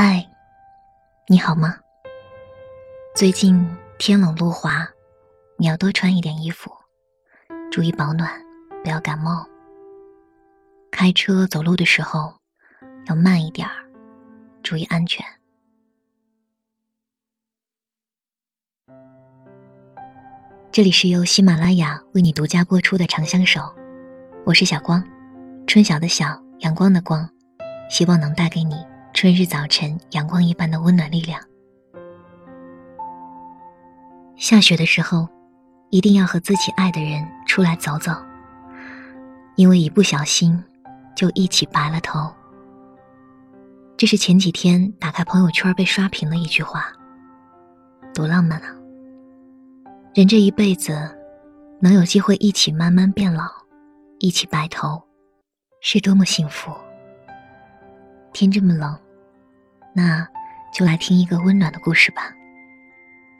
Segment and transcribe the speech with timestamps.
[0.00, 0.24] 嗨，
[1.26, 1.76] 你好吗？
[3.16, 4.88] 最近天冷路滑，
[5.56, 6.70] 你要多穿一点衣服，
[7.68, 8.30] 注意保暖，
[8.84, 9.44] 不要感冒。
[10.92, 12.32] 开车走路的时候
[13.06, 13.74] 要慢一点儿，
[14.62, 15.26] 注意安全。
[20.70, 23.60] 这里是由喜马拉雅为你独家播出的《长相守》，
[24.46, 25.02] 我是小光，
[25.66, 27.28] 春晓的晓，阳光的光，
[27.90, 28.76] 希望能带给你。
[29.20, 31.40] 春日早晨，阳光一般的温暖力量。
[34.36, 35.28] 下雪的时候，
[35.90, 38.12] 一定要和自己爱的人出来走走，
[39.56, 40.62] 因为一不小心
[41.16, 42.32] 就一起白了头。
[43.96, 46.84] 这是前几天打开朋友圈被刷屏的一句话，
[48.14, 48.72] 多浪漫啊！
[50.14, 50.96] 人这一辈子，
[51.80, 53.48] 能有机会一起慢慢变老，
[54.20, 55.02] 一起白头，
[55.80, 56.70] 是多么幸福。
[58.32, 58.96] 天这么冷。
[59.98, 60.24] 那，
[60.72, 62.32] 就来听一个温暖的故事吧。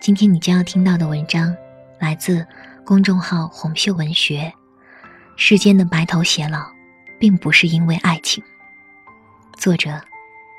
[0.01, 1.57] 今天你将要听到的文章，
[2.01, 2.45] 来自
[2.85, 4.53] 公众号“红袖文学”。
[5.39, 6.69] 世间的白头偕老，
[7.17, 8.43] 并不是因为爱情。
[9.57, 10.01] 作者：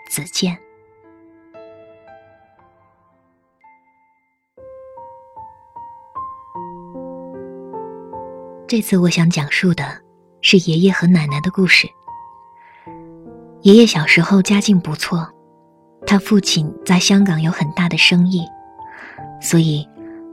[0.10, 0.58] 子健。
[8.66, 10.02] 这次我想讲述的
[10.40, 11.90] 是爷爷和奶奶的故事。
[13.64, 15.30] 爷爷小时候家境不错。
[16.06, 18.44] 他父亲在香港有很大的生意，
[19.42, 19.88] 所以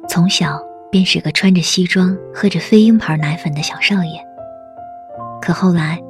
[0.08, 0.58] 从小
[0.90, 4.24] 便是个穿着西装、喝着飞鹰牌奶粉的小少爷。
[5.42, 6.02] 可后来，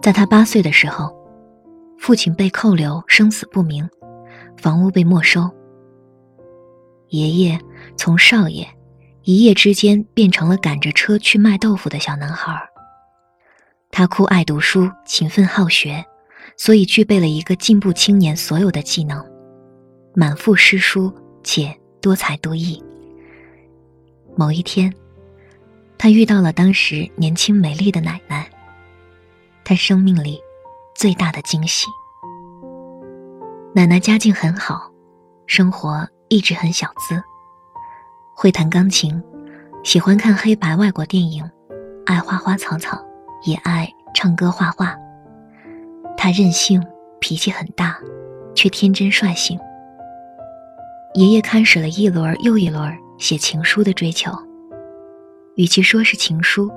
[0.00, 1.12] 在他八岁的时候，
[1.98, 3.88] 父亲被扣留，生死不明，
[4.56, 5.50] 房屋被没收。
[7.08, 7.58] 爷爷
[7.96, 8.68] 从少爷
[9.24, 12.52] 一夜之间变成了赶着车去卖豆腐的小男孩。
[13.90, 16.04] 他酷爱读书，勤奋好学。
[16.60, 19.24] 所以具备了一个进步青年所有的技能，
[20.14, 21.10] 满腹诗书
[21.42, 22.84] 且多才多艺。
[24.36, 24.92] 某一天，
[25.96, 28.46] 他遇到了当时年轻美丽的奶奶，
[29.64, 30.38] 他生命里
[30.94, 31.86] 最大的惊喜。
[33.74, 34.92] 奶奶家境很好，
[35.46, 37.22] 生活一直很小资，
[38.36, 39.18] 会弹钢琴，
[39.82, 41.42] 喜欢看黑白外国电影，
[42.04, 43.02] 爱花花草草，
[43.46, 44.94] 也爱唱歌画画。
[46.22, 46.86] 他任性，
[47.18, 47.98] 脾气很大，
[48.54, 49.58] 却天真率性。
[51.14, 54.30] 爷爷开始了一轮又一轮写情书的追求。
[55.56, 56.70] 与其说是情书，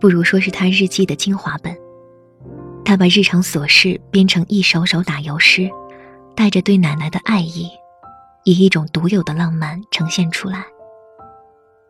[0.00, 1.76] 不如说是他日记的精华本。
[2.82, 5.68] 他把日常琐事编成一首首打油诗，
[6.34, 7.68] 带着对奶奶的爱意，
[8.44, 10.64] 以一种独有的浪漫呈现出来。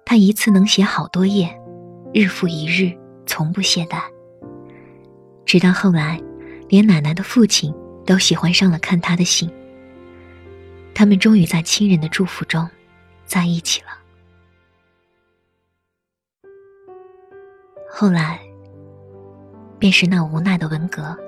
[0.05, 1.57] 他一次能写好多页，
[2.13, 2.93] 日复一日，
[3.27, 4.01] 从不懈怠。
[5.47, 6.21] 直到后来。
[6.71, 7.75] 连奶奶的父亲
[8.07, 9.51] 都喜欢上了看他的信。
[10.95, 12.67] 他们终于在亲人的祝福中
[13.27, 13.89] 在一起了。
[17.91, 18.41] 后来，
[19.81, 21.19] 便是那无奈的文革。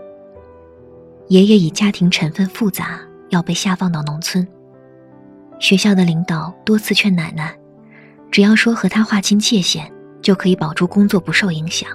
[1.29, 3.01] 爷爷以家庭成分复杂，
[3.31, 4.47] 要被下放到农村。
[5.59, 7.57] 学校的领导多次劝奶奶，
[8.31, 11.89] 只要说和他划清界限，就可以保住工作不受影响。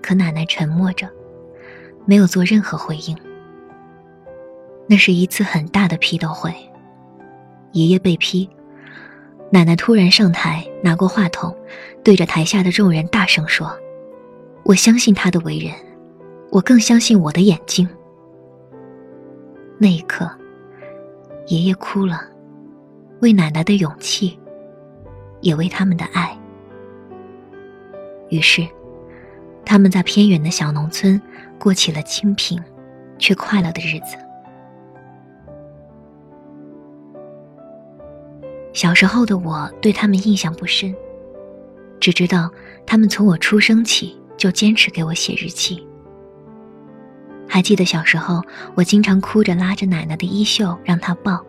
[0.00, 1.06] 可奶奶沉默着。
[2.04, 3.16] 没有做任何回应。
[4.88, 6.52] 那是一次很大的批斗会，
[7.72, 8.48] 爷爷被批，
[9.50, 11.54] 奶奶突然上台，拿过话筒，
[12.02, 13.72] 对着台下的众人大声说
[14.64, 15.72] ：“我相信他的为人，
[16.50, 17.88] 我更相信我的眼睛。”
[19.78, 20.30] 那一刻，
[21.46, 22.22] 爷爷哭了，
[23.20, 24.38] 为奶奶的勇气，
[25.40, 26.36] 也为他们的爱。
[28.28, 28.66] 于是。
[29.64, 31.22] 他们在偏远的小农村
[31.62, 32.60] 过起了清贫
[33.20, 34.16] 却快乐的日子。
[38.72, 40.92] 小时候的我对他们印象不深，
[42.00, 42.50] 只知道
[42.84, 45.86] 他们从我出生起就坚持给我写日记。
[47.48, 48.42] 还记得小时候，
[48.74, 51.40] 我经常哭着拉着奶奶的衣袖让她抱，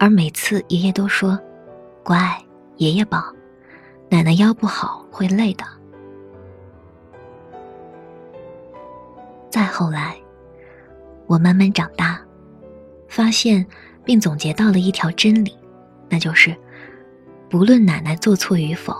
[0.00, 1.38] 而每次爷爷都说
[2.02, 2.36] ：“乖，
[2.78, 3.22] 爷爷抱，
[4.08, 5.64] 奶奶腰不好会累的。”
[9.72, 10.14] 后来，
[11.26, 12.20] 我慢慢长大，
[13.08, 13.66] 发现
[14.04, 15.56] 并总结到了一条真理，
[16.10, 16.54] 那就是，
[17.48, 18.94] 不论奶奶做错与否，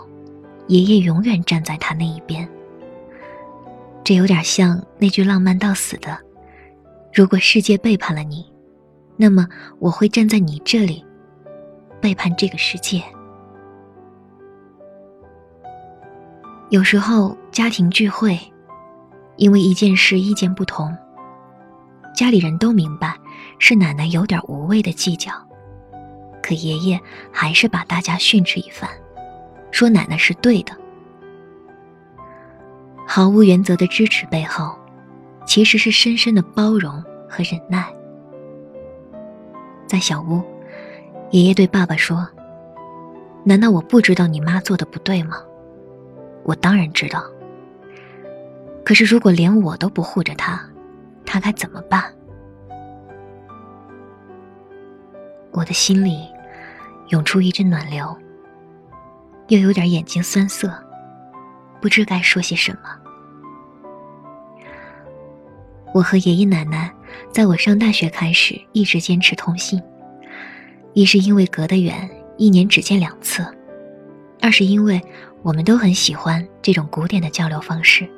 [0.68, 2.48] 爷爷永远站在她那一边。
[4.02, 6.18] 这有点像那句浪漫到死的
[7.12, 8.50] ：“如果世界背叛了你，
[9.18, 9.46] 那么
[9.78, 11.04] 我会站在你这里，
[12.00, 13.02] 背叛这个世界。”
[16.70, 18.38] 有时候家庭聚会。
[19.36, 20.96] 因为一件事意见不同，
[22.14, 23.16] 家里人都明白
[23.58, 25.32] 是奶奶有点无谓的计较，
[26.42, 27.00] 可爷爷
[27.32, 28.88] 还是把大家训斥一番，
[29.70, 30.76] 说奶奶是对的。
[33.06, 34.76] 毫无原则的支持背后，
[35.44, 37.84] 其实是深深的包容和忍耐。
[39.86, 40.42] 在小屋，
[41.30, 42.26] 爷爷对爸爸说
[43.44, 45.36] ：“难道我不知道你妈做的不对吗？
[46.44, 47.22] 我当然知道。
[48.84, 50.60] 可是如果连我都不护着他，
[51.24, 52.04] 他该怎么办？”
[55.52, 56.26] 我的心里
[57.08, 58.16] 涌出一阵暖流，
[59.48, 60.72] 又有点眼睛酸涩，
[61.80, 62.80] 不知该说些什么。
[65.94, 66.90] 我和爷爷奶奶
[67.30, 69.78] 在我上大学开始一直坚持通信，
[70.94, 72.08] 一是因为隔得远，
[72.38, 73.44] 一年只见两次；
[74.40, 74.98] 二是因为
[75.42, 78.08] 我们都很喜欢这种古典的交流方式。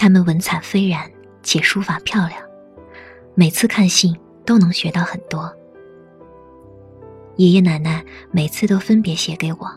[0.00, 1.10] 他们文采斐然
[1.42, 2.40] 且书法漂亮，
[3.34, 5.54] 每次看信都能学到很多。
[7.36, 9.70] 爷爷奶奶每次都分别写给我，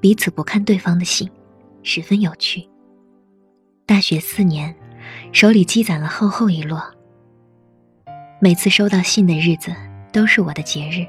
[0.00, 1.30] 彼此不看对方的信，
[1.82, 2.66] 十分有趣。
[3.84, 4.74] 大学四年。
[5.32, 6.82] 手里积攒了厚厚一摞。
[8.40, 9.70] 每次收到信的日子
[10.12, 11.06] 都是我的节日。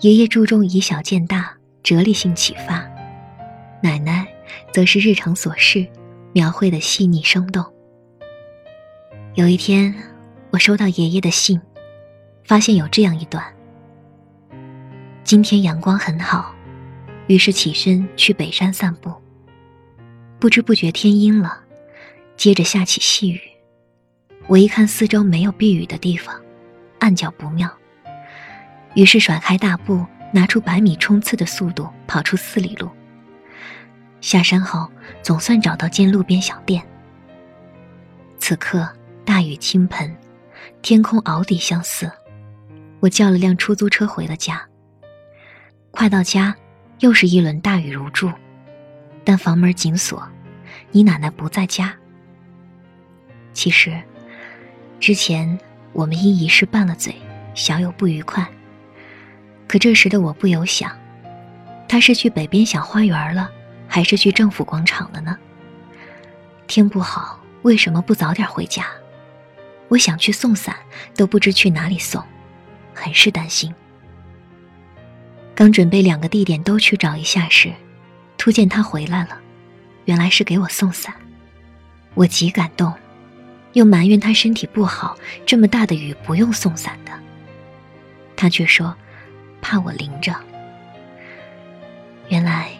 [0.00, 2.82] 爷爷注重以小见大，哲理性启发；
[3.82, 4.26] 奶奶
[4.72, 5.86] 则是日常琐事，
[6.34, 7.64] 描绘的细腻生动。
[9.34, 9.94] 有一天，
[10.50, 11.60] 我收到爷爷的信，
[12.44, 13.40] 发现有这样一段：
[15.22, 16.52] 今天阳光很好，
[17.28, 19.12] 于是起身去北山散步。
[20.40, 21.60] 不知不觉天阴了。
[22.36, 23.40] 接着下起细雨，
[24.48, 26.34] 我一看四周没有避雨的地方，
[26.98, 27.70] 暗叫不妙，
[28.94, 32.90] 于是甩开大步，拿出百米冲刺的速度跑出四里路。
[34.24, 34.90] 下山后，
[35.20, 36.82] 总算找到间路边小店。
[38.38, 38.88] 此刻
[39.22, 40.16] 大雨倾盆，
[40.80, 42.10] 天空鳌底相似，
[43.00, 44.66] 我叫了辆出租车回了家。
[45.90, 46.56] 快到家，
[47.00, 48.32] 又是一轮大雨如注，
[49.26, 50.26] 但房门紧锁，
[50.90, 51.94] 你奶奶不在家。
[53.52, 54.02] 其实，
[54.98, 55.58] 之前
[55.92, 57.14] 我们因一事拌了嘴，
[57.52, 58.42] 小有不愉快。
[59.68, 60.90] 可这时的我不由想，
[61.86, 63.50] 他是去北边小花园了，
[63.94, 65.38] 还是去政府广场了呢？
[66.66, 68.86] 天不好，为什么不早点回家？
[69.86, 70.74] 我想去送伞，
[71.14, 72.20] 都不知去哪里送，
[72.92, 73.72] 很是担心。
[75.54, 77.72] 刚准备两个地点都去找一下时，
[78.36, 79.38] 突见他回来了，
[80.06, 81.14] 原来是给我送伞，
[82.14, 82.92] 我极感动。
[83.74, 87.12] 又埋怨他身体不好，这么大的雨不用送伞的。
[88.34, 88.92] 他却说，
[89.62, 90.34] 怕我淋着。
[92.28, 92.70] 原来，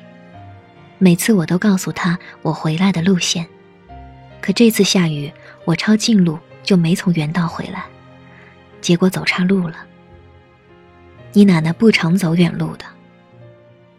[0.99, 3.47] 每次我都告诉他我回来的路线，
[4.41, 5.33] 可这次下雨，
[5.65, 7.85] 我抄近路就没从原道回来，
[8.81, 9.77] 结果走岔路了。
[11.33, 12.85] 你奶奶不常走远路的，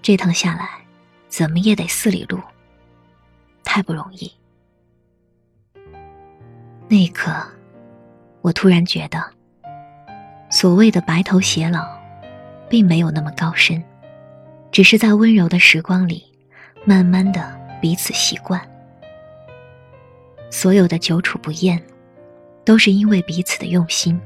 [0.01, 0.69] 这趟下来，
[1.27, 2.39] 怎么也得四里路，
[3.63, 4.31] 太不容易。
[6.88, 7.36] 那一刻，
[8.41, 9.21] 我突然觉得，
[10.50, 11.86] 所谓的白头偕老，
[12.69, 13.83] 并没有那么高深，
[14.71, 16.24] 只是在温柔的时光里，
[16.85, 18.61] 慢慢的彼此习惯。
[20.51, 21.81] 所有的久处不厌，
[22.63, 24.19] 都是因为彼此的用心。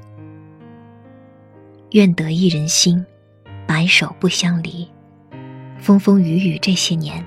[1.91, 3.03] 愿得一人心，
[3.65, 4.87] 白首不相离。
[5.79, 7.25] 风风雨雨这些年，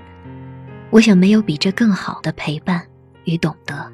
[0.91, 2.87] 我想没有比这更好的陪伴
[3.25, 3.91] 与懂得。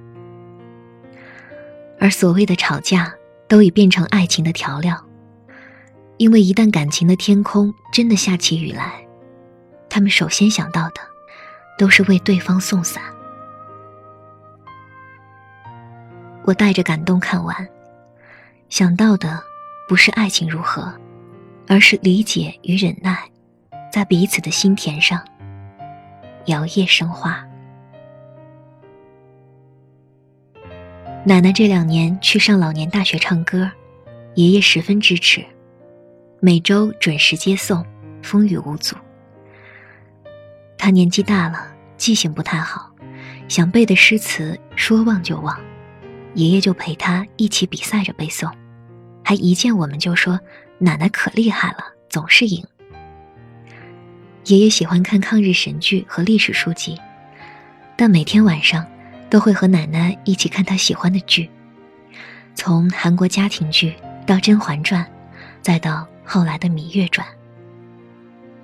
[2.00, 3.14] 而所谓的吵架，
[3.46, 5.02] 都已变成爱情的调料，
[6.16, 9.06] 因为一旦感情的天空真的下起雨来，
[9.88, 11.00] 他们首先想到的，
[11.78, 13.02] 都是为对方送伞。
[16.44, 17.68] 我带着感动看完，
[18.68, 19.42] 想到的
[19.88, 20.92] 不是爱情如何，
[21.66, 23.18] 而是理解与忍耐，
[23.92, 25.22] 在彼此的心田上
[26.46, 27.44] 摇曳生花。
[31.24, 33.70] 奶奶这两年去上老年大学唱歌，
[34.34, 35.44] 爷爷十分支持，
[36.40, 37.84] 每周准时接送，
[38.22, 38.96] 风雨无阻。
[40.78, 41.66] 他年纪大了，
[41.98, 42.90] 记性不太好，
[43.48, 45.58] 想背的诗词说忘就忘，
[46.34, 48.50] 爷爷就陪他一起比赛着背诵，
[49.22, 50.40] 还一见我们就说
[50.78, 52.64] ：“奶奶可厉害了，总是赢。”
[54.46, 56.98] 爷爷喜欢看抗日神剧和历史书籍，
[57.96, 58.86] 但每天晚上。
[59.30, 61.50] 都会和奶奶一起看他喜欢的剧，
[62.54, 63.94] 从韩国家庭剧
[64.26, 65.04] 到《甄嬛传》，
[65.60, 67.26] 再到后来的《芈月传》。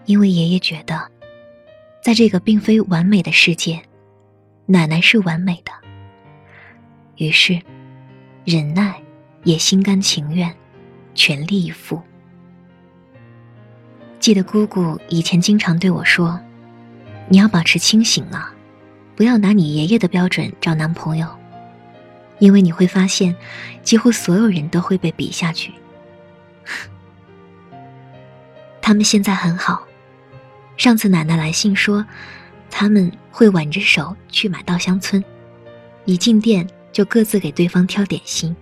[0.06, 1.06] 因为爷爷觉得，
[2.04, 3.80] 在这个并非完美的世界，
[4.66, 5.72] 奶奶是完美的。
[7.16, 7.58] 于是，
[8.44, 9.00] 忍耐，
[9.44, 10.54] 也心甘情愿，
[11.14, 11.98] 全力以赴。
[14.20, 16.38] 记得姑姑以前经常对我说
[17.30, 18.54] ：“你要保持清醒啊，
[19.16, 21.26] 不要拿你爷爷的标准找男朋友，
[22.38, 23.34] 因为你会发现，
[23.82, 25.72] 几乎所有人都会被比下去。”
[28.82, 29.88] 他们现在很好。
[30.76, 32.04] 上次奶奶来信说，
[32.70, 35.22] 他们会挽着手去买稻香村，
[36.04, 38.54] 一进店就各自给对方挑点心，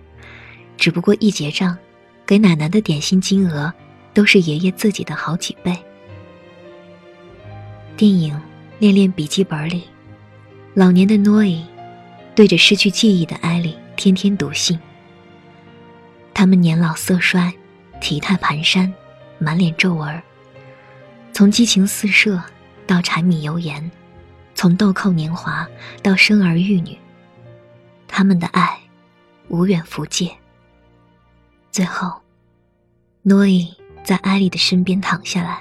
[0.77, 1.77] 只不过一结账，
[2.25, 3.73] 给奶奶的点心金额
[4.13, 5.75] 都是爷爷自己的好几倍。
[7.97, 8.35] 电影
[8.79, 9.83] 《恋恋笔记本》里，
[10.73, 11.65] 老年的诺伊
[12.35, 14.79] 对着失去记忆的艾莉天天读信。
[16.33, 17.53] 他们年老色衰，
[18.01, 18.91] 体态蹒跚，
[19.39, 20.21] 满脸皱纹。
[21.33, 22.41] 从激情四射
[22.85, 23.89] 到柴米油盐，
[24.53, 25.67] 从豆蔻年华
[26.03, 26.95] 到生儿育女，
[28.07, 28.77] 他们的爱
[29.47, 30.31] 无远弗届。
[31.71, 32.21] 最后，
[33.23, 35.57] 诺伊在艾丽的身边躺下来，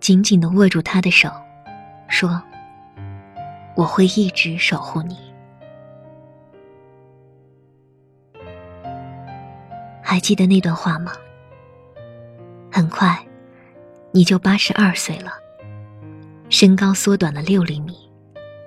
[0.00, 1.30] 紧紧的握住她的手，
[2.08, 2.42] 说
[3.76, 5.18] ：“我会一直守护你。”
[10.02, 11.12] 还记得那段话吗？
[12.72, 13.22] 很快。
[14.10, 15.32] 你就八十二岁了，
[16.48, 17.94] 身高缩短了六厘米，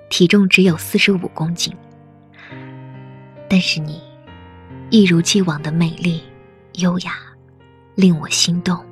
[0.08, 1.74] 体重只有四十五公斤。
[3.48, 4.00] 但是你
[4.88, 6.22] 一如既往的美丽、
[6.74, 7.14] 优雅，
[7.94, 8.82] 令我心动。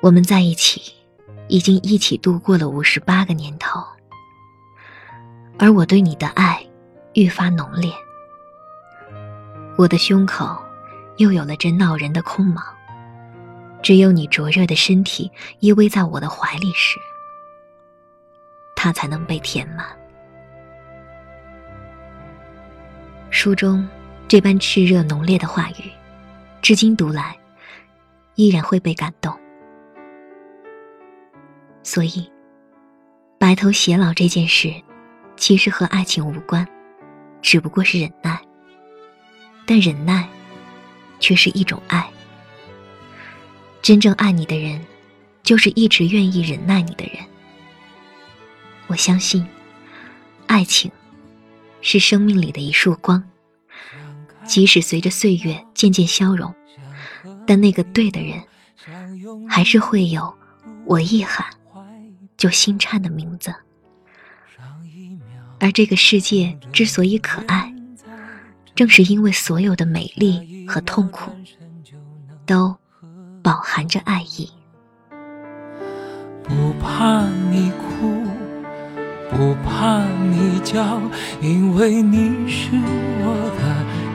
[0.00, 0.92] 我们在一起，
[1.48, 3.80] 已经一起度过了五十八个年头，
[5.58, 6.60] 而我对你的爱
[7.14, 7.90] 愈发浓烈。
[9.78, 10.58] 我的胸口
[11.16, 12.75] 又有了这闹人的空茫。
[13.86, 16.98] 只有你灼热的身体依偎在我的怀里时，
[18.74, 19.86] 它才能被填满。
[23.30, 23.88] 书中
[24.26, 25.88] 这般炽热浓烈的话语，
[26.60, 27.38] 至今读来，
[28.34, 29.32] 依然会被感动。
[31.84, 32.28] 所以，
[33.38, 34.74] 白头偕老这件事，
[35.36, 36.66] 其实和爱情无关，
[37.40, 38.36] 只不过是忍耐。
[39.64, 40.28] 但忍耐，
[41.20, 42.04] 却是一种爱。
[43.86, 44.84] 真正爱你的人，
[45.44, 47.24] 就是一直愿意忍耐你的人。
[48.88, 49.46] 我相信，
[50.48, 50.90] 爱情
[51.80, 53.22] 是生命里的一束光，
[54.44, 56.52] 即使随着岁月渐渐消融，
[57.46, 58.42] 但那个对的人，
[59.48, 60.36] 还是会有
[60.84, 61.46] 我一喊
[62.36, 63.54] 就心颤的名字。
[65.60, 67.72] 而这个世界之所以可爱，
[68.74, 71.30] 正是因为所有的美丽和痛苦，
[72.44, 72.76] 都。
[73.46, 74.50] 饱含着爱意。
[76.42, 78.24] 不怕你哭，
[79.30, 81.00] 不怕你叫，
[81.40, 82.70] 因为你是
[83.22, 83.26] 我
[83.56, 83.62] 的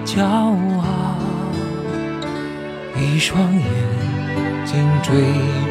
[0.05, 0.21] 骄
[0.81, 1.15] 傲。
[2.99, 3.63] 一双眼
[4.65, 5.15] 睛追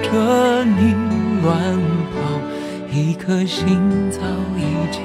[0.09, 0.95] 着你
[1.43, 1.53] 乱
[2.15, 2.17] 跑，
[2.91, 3.79] 一颗心
[4.11, 4.21] 早
[4.57, 5.05] 已经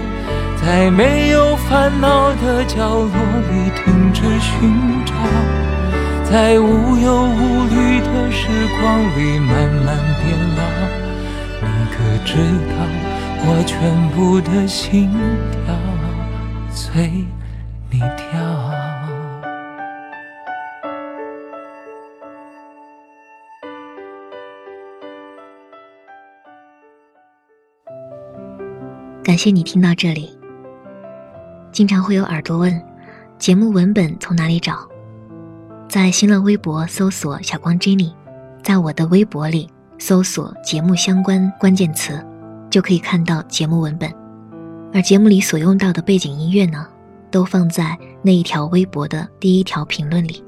[0.63, 5.13] 在没有烦恼的角落里停止寻找，
[6.23, 8.47] 在无忧无虑的时
[8.79, 10.61] 光里慢慢变老。
[11.61, 12.37] 你可知
[12.69, 12.75] 道，
[13.43, 15.11] 我全部的心
[15.51, 15.75] 跳
[16.71, 17.25] 随
[17.89, 18.39] 你跳。
[29.23, 30.40] 感谢你听到这里。
[31.71, 32.81] 经常会有耳朵问，
[33.39, 34.85] 节目文本从哪里找？
[35.87, 38.11] 在新浪微博搜索“小光 Jenny”，
[38.61, 42.21] 在我的微博里搜索节目相关关键词，
[42.69, 44.13] 就可以看到节目文本。
[44.93, 46.85] 而节目里所用到的背景音乐呢，
[47.31, 50.43] 都放在那一条微博的第一条评论里。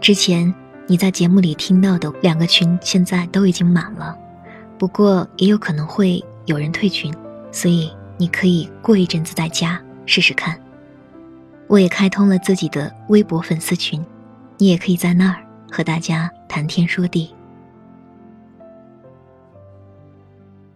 [0.00, 0.52] 之前
[0.88, 4.16] 你在节目里听到的两个群，现在都已经满了，
[4.76, 7.14] 不过也有可能会有人退群，
[7.52, 7.88] 所以。
[8.18, 10.58] 你可以过一阵子再加试试看。
[11.68, 14.04] 我也开通了自己的微博粉丝群，
[14.56, 17.34] 你也可以在那儿和大家谈天说地。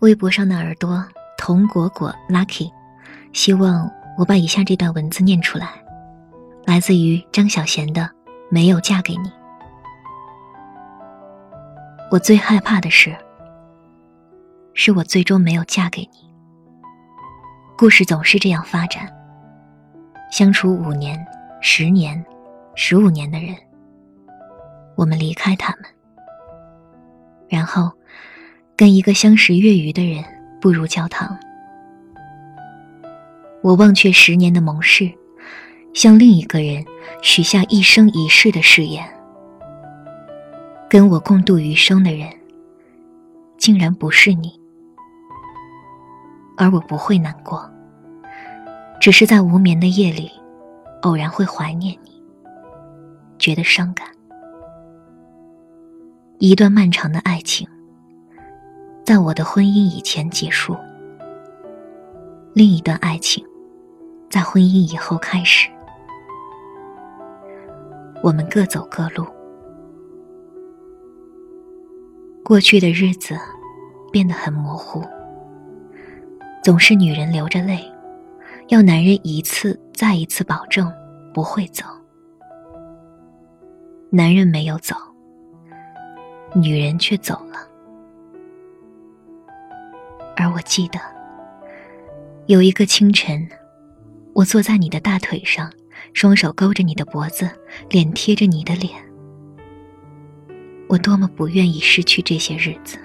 [0.00, 1.04] 微博上的耳朵
[1.38, 2.70] 童果果 Lucky，
[3.32, 5.70] 希望我把以下这段文字念出来，
[6.66, 8.02] 来自于张小娴的
[8.50, 9.28] 《没有嫁给你》。
[12.10, 13.16] 我最害怕的是，
[14.74, 16.21] 是我最终没有嫁给你。
[17.76, 19.12] 故事总是这样发展，
[20.30, 21.18] 相处五年、
[21.60, 22.24] 十年、
[22.74, 23.56] 十五年的人，
[24.94, 25.84] 我们离开他们，
[27.48, 27.90] 然后。
[28.74, 30.24] 跟一个相识月余的人
[30.60, 31.38] 步入教堂，
[33.62, 35.12] 我忘却十年的盟誓，
[35.94, 36.84] 向另一个人
[37.20, 39.06] 许下一生一世的誓言。
[40.88, 42.28] 跟我共度余生的人，
[43.56, 44.58] 竟然不是你，
[46.62, 47.68] 而我不会难过，
[49.00, 50.30] 只是在无眠的夜里，
[51.00, 52.22] 偶然会怀念你，
[53.36, 54.06] 觉得伤感。
[56.38, 57.66] 一段漫长的爱情。
[59.04, 60.76] 在我的婚姻以前结束，
[62.54, 63.44] 另一段爱情
[64.30, 65.68] 在婚姻以后开始。
[68.22, 69.26] 我们各走各路，
[72.44, 73.36] 过去的日子
[74.12, 75.04] 变得很模糊。
[76.62, 77.84] 总是女人流着泪，
[78.68, 80.90] 要男人一次再一次保证
[81.34, 81.84] 不会走。
[84.10, 84.94] 男人没有走，
[86.54, 87.68] 女人却走了。
[90.36, 91.00] 而我记得，
[92.46, 93.44] 有一个清晨，
[94.32, 95.68] 我坐在你的大腿上，
[96.14, 97.50] 双手勾着你的脖子，
[97.90, 98.94] 脸贴着你的脸。
[100.88, 102.98] 我多么不愿意失去这些日子。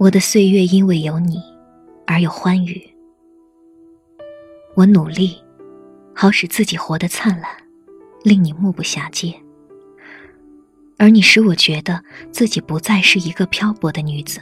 [0.00, 1.42] 我的岁月因为有你
[2.06, 2.80] 而有欢愉。
[4.76, 5.36] 我努力，
[6.14, 7.50] 好使自己活得灿烂，
[8.22, 9.34] 令你目不暇接。
[10.98, 12.00] 而你使我觉得
[12.30, 14.38] 自己不再是一个漂泊的女子，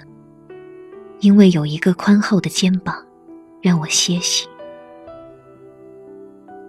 [1.20, 3.02] 因为有一个宽厚的肩膀，
[3.62, 4.46] 让我歇息。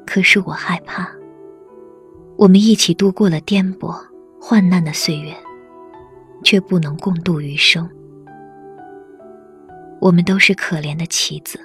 [0.06, 1.12] 可是我害怕，
[2.38, 3.94] 我们一起度过了颠簸
[4.40, 5.36] 患难的岁月，
[6.42, 7.90] 却不能共度余生。
[10.00, 11.60] 我们都是可怜的棋子，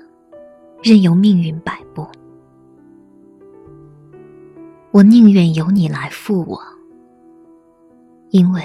[0.83, 2.07] 任由命运摆布。
[4.91, 6.61] 我宁愿由你来负我。
[8.31, 8.63] 因为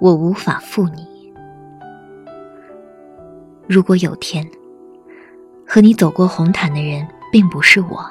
[0.00, 1.32] 我无法负你。
[3.68, 4.44] 如果有天
[5.64, 8.04] 和你走过红毯的人并不是我，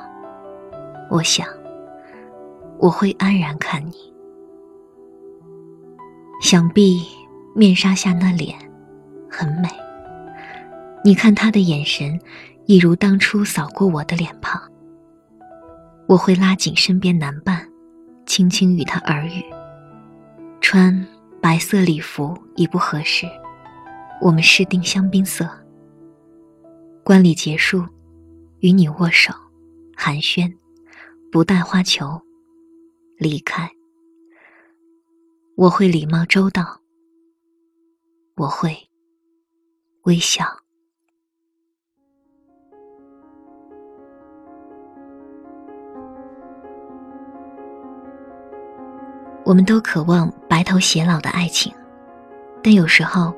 [1.09, 1.45] 我想
[2.79, 3.93] 我会安然看你。
[6.41, 7.05] 想必
[7.53, 8.57] 面纱下那脸
[9.29, 9.67] 很美，
[11.03, 12.19] 你看他的眼神，
[12.67, 14.61] 一如当初扫过我的脸庞。
[16.07, 17.67] 我会拉紧身边男伴，
[18.27, 19.43] 轻轻与他耳语。
[20.61, 21.07] 穿
[21.41, 23.25] 白色礼服已不合适，
[24.21, 25.49] 我们试定香槟色。
[27.03, 27.83] 观礼结束，
[28.59, 29.33] 与你握手，
[29.97, 30.53] 寒暄，
[31.31, 32.21] 不带花球，
[33.17, 33.67] 离开。
[35.55, 36.81] 我会礼貌周到，
[38.35, 38.77] 我会
[40.03, 40.45] 微笑。
[49.43, 51.73] 我们都渴望白头偕老的爱情，
[52.63, 53.33] 但有时候，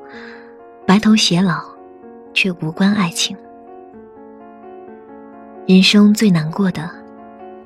[0.86, 1.64] 白头偕老
[2.34, 3.36] 却无关爱情。
[5.66, 6.90] 人生最难过的，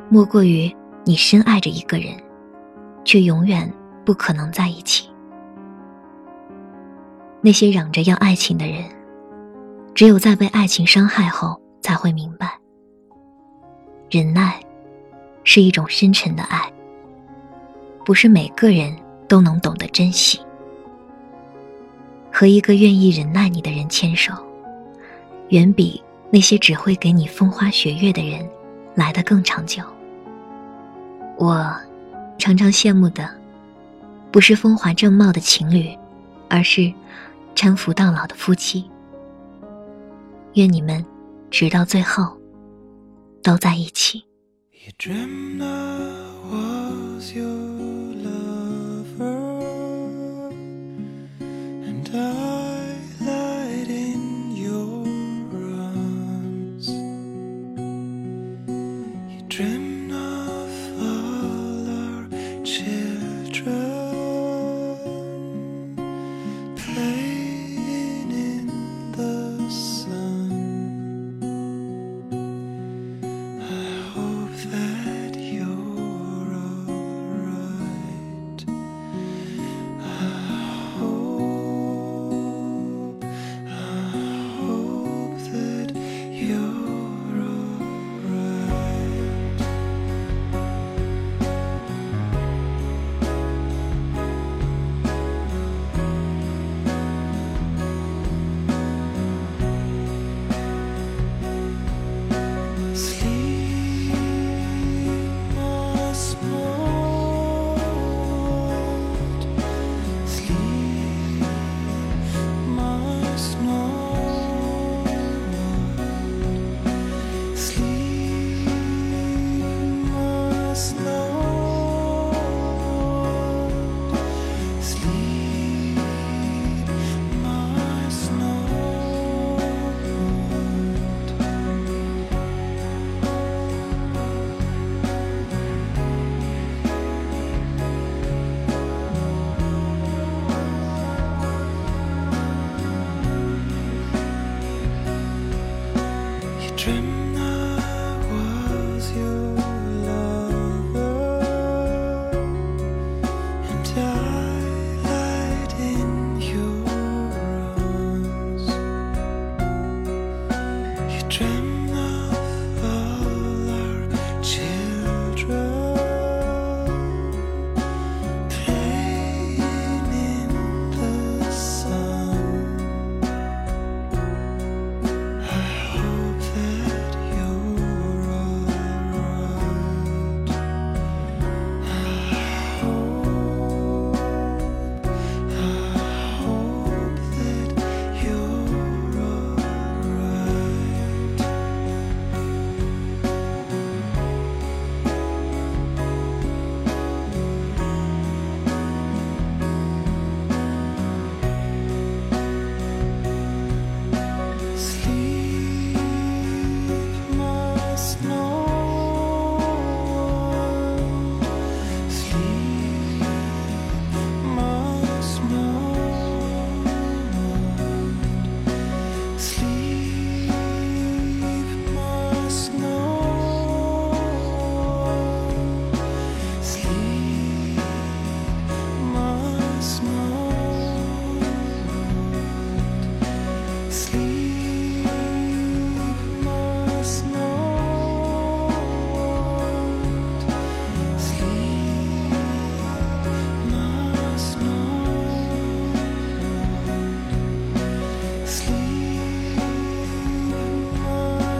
[0.08, 0.72] 莫过于
[1.04, 2.14] 你深爱着一个人，
[3.04, 3.70] 却永远
[4.04, 5.10] 不可能在一起。
[7.40, 8.84] 那些嚷着要爱情的人，
[9.94, 12.56] 只有在被爱情伤害后，才会明白，
[14.10, 14.60] 忍耐
[15.42, 16.72] 是一种深沉的爱。
[18.08, 18.96] 不是每个人
[19.28, 20.40] 都能懂得珍惜。
[22.32, 24.32] 和一个愿意忍耐你的人牵手，
[25.50, 28.48] 远比那些只会给你风花雪月的人
[28.94, 29.82] 来的更长久。
[31.36, 31.70] 我
[32.38, 33.28] 常常羡慕的，
[34.32, 35.94] 不是风华正茂的情侣，
[36.48, 36.90] 而是
[37.54, 38.90] 搀扶到老的夫妻。
[40.54, 41.04] 愿你们
[41.50, 42.34] 直到最后
[43.42, 44.24] 都在一起。
[52.12, 52.47] die.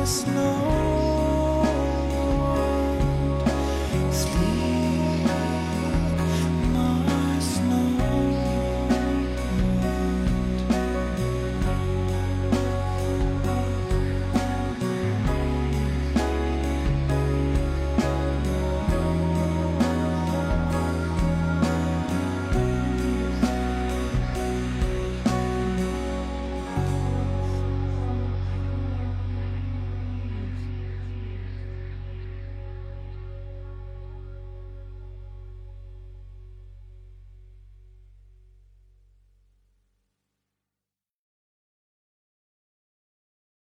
[0.09, 0.48] last.